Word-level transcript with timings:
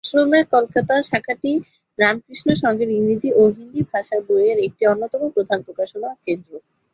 আশ্রমের 0.03 0.43
কলকাতা 0.53 0.95
শাখাটি 1.09 1.51
রামকৃষ্ণ 1.99 2.47
সংঘের 2.63 2.89
ইংরেজি 2.91 3.29
ও 3.33 3.43
হিন্দি 3.55 3.81
ভাষার 3.91 4.21
বইয়ের 4.27 4.59
একটি 4.67 4.83
অন্যতম 4.85 5.21
প্রধান 5.35 5.59
প্রকাশনা 5.67 6.09
কেন্দ্র। 6.25 6.51